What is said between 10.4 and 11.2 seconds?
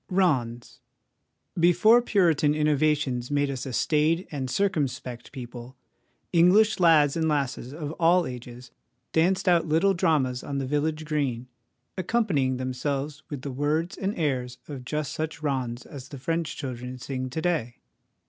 on the village